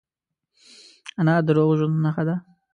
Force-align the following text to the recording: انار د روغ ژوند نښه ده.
انار 1.19 1.41
د 1.45 1.49
روغ 1.57 1.69
ژوند 1.79 1.95
نښه 2.03 2.23
ده. 2.27 2.35